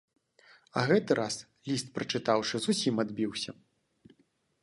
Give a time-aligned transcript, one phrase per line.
[0.79, 1.35] А гэты раз,
[1.71, 3.51] ліст прачытаўшы, зусім адбіўся.